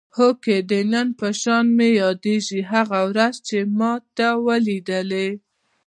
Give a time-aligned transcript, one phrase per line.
[0.17, 5.29] هوکې د نن په شان مې یادېږي هغه ورځ چې ما ته ولیدلې.